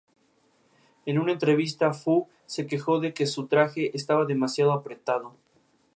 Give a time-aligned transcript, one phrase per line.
[1.05, 5.35] En una entrevista, Fu se quejó de que su traje estaba demasiado apretado.